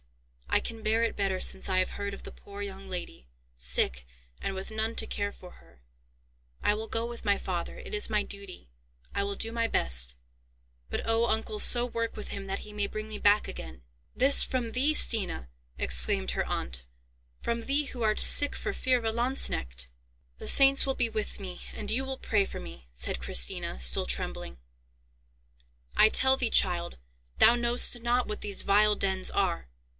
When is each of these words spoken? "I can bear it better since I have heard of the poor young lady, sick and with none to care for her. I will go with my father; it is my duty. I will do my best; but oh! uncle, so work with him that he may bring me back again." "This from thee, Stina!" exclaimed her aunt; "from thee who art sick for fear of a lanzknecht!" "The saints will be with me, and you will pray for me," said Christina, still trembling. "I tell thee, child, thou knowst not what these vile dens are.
"I 0.49 0.59
can 0.59 0.81
bear 0.83 1.03
it 1.03 1.15
better 1.15 1.39
since 1.39 1.69
I 1.69 1.77
have 1.77 1.91
heard 1.91 2.13
of 2.13 2.23
the 2.23 2.31
poor 2.31 2.61
young 2.61 2.89
lady, 2.89 3.27
sick 3.55 4.05
and 4.41 4.53
with 4.53 4.71
none 4.71 4.95
to 4.95 5.07
care 5.07 5.31
for 5.31 5.51
her. 5.51 5.81
I 6.61 6.73
will 6.73 6.87
go 6.87 7.05
with 7.05 7.23
my 7.23 7.37
father; 7.37 7.77
it 7.77 7.93
is 7.93 8.09
my 8.09 8.21
duty. 8.23 8.69
I 9.15 9.23
will 9.23 9.35
do 9.35 9.51
my 9.51 9.67
best; 9.67 10.17
but 10.89 11.01
oh! 11.05 11.25
uncle, 11.25 11.59
so 11.59 11.85
work 11.85 12.17
with 12.17 12.29
him 12.29 12.47
that 12.47 12.59
he 12.59 12.73
may 12.73 12.87
bring 12.87 13.07
me 13.07 13.17
back 13.17 13.47
again." 13.47 13.83
"This 14.15 14.43
from 14.43 14.71
thee, 14.73 14.93
Stina!" 14.93 15.47
exclaimed 15.77 16.31
her 16.31 16.45
aunt; 16.45 16.83
"from 17.39 17.61
thee 17.61 17.85
who 17.85 18.01
art 18.01 18.19
sick 18.19 18.55
for 18.55 18.73
fear 18.73 18.97
of 18.97 19.05
a 19.05 19.11
lanzknecht!" 19.11 19.87
"The 20.39 20.47
saints 20.47 20.85
will 20.85 20.95
be 20.95 21.09
with 21.09 21.39
me, 21.39 21.61
and 21.73 21.89
you 21.89 22.03
will 22.03 22.17
pray 22.17 22.43
for 22.43 22.59
me," 22.59 22.87
said 22.91 23.21
Christina, 23.21 23.79
still 23.79 24.07
trembling. 24.07 24.57
"I 25.95 26.09
tell 26.09 26.35
thee, 26.37 26.49
child, 26.49 26.97
thou 27.37 27.55
knowst 27.55 28.01
not 28.01 28.27
what 28.27 28.41
these 28.41 28.63
vile 28.63 28.95
dens 28.95 29.29
are. 29.31 29.67